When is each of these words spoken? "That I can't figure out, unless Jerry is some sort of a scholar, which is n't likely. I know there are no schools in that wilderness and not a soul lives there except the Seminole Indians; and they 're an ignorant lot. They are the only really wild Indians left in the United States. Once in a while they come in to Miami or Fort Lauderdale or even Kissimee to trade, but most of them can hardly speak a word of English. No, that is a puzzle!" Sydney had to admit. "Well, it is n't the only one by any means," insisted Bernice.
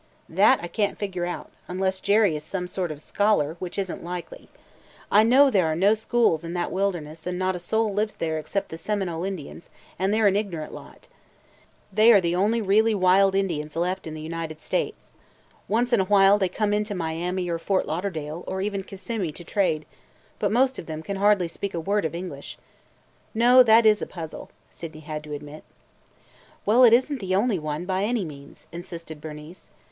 "That 0.27 0.59
I 0.63 0.67
can't 0.67 0.97
figure 0.97 1.27
out, 1.27 1.51
unless 1.67 1.99
Jerry 1.99 2.35
is 2.35 2.43
some 2.43 2.67
sort 2.67 2.89
of 2.89 2.97
a 2.97 3.01
scholar, 3.01 3.55
which 3.59 3.77
is 3.77 3.91
n't 3.91 4.03
likely. 4.03 4.49
I 5.11 5.21
know 5.21 5.51
there 5.51 5.67
are 5.67 5.75
no 5.75 5.93
schools 5.93 6.43
in 6.43 6.53
that 6.55 6.71
wilderness 6.71 7.27
and 7.27 7.37
not 7.37 7.55
a 7.55 7.59
soul 7.59 7.93
lives 7.93 8.15
there 8.15 8.39
except 8.39 8.69
the 8.69 8.79
Seminole 8.79 9.23
Indians; 9.23 9.69
and 9.99 10.11
they 10.11 10.19
're 10.19 10.25
an 10.25 10.35
ignorant 10.35 10.73
lot. 10.73 11.07
They 11.93 12.11
are 12.11 12.19
the 12.19 12.35
only 12.35 12.63
really 12.63 12.95
wild 12.95 13.35
Indians 13.35 13.75
left 13.75 14.07
in 14.07 14.15
the 14.15 14.23
United 14.23 14.59
States. 14.59 15.13
Once 15.67 15.93
in 15.93 15.99
a 15.99 16.05
while 16.05 16.39
they 16.39 16.49
come 16.49 16.73
in 16.73 16.83
to 16.85 16.95
Miami 16.95 17.47
or 17.47 17.59
Fort 17.59 17.85
Lauderdale 17.85 18.43
or 18.47 18.59
even 18.59 18.83
Kissimee 18.83 19.31
to 19.33 19.43
trade, 19.43 19.85
but 20.39 20.51
most 20.51 20.79
of 20.79 20.87
them 20.87 21.03
can 21.03 21.17
hardly 21.17 21.47
speak 21.47 21.75
a 21.75 21.79
word 21.79 22.05
of 22.05 22.15
English. 22.15 22.57
No, 23.35 23.61
that 23.61 23.85
is 23.85 24.01
a 24.01 24.07
puzzle!" 24.07 24.49
Sydney 24.67 25.01
had 25.01 25.23
to 25.25 25.33
admit. 25.33 25.63
"Well, 26.65 26.83
it 26.85 26.91
is 26.91 27.11
n't 27.11 27.19
the 27.19 27.35
only 27.35 27.59
one 27.59 27.85
by 27.85 28.03
any 28.03 28.25
means," 28.25 28.65
insisted 28.71 29.21
Bernice. 29.21 29.69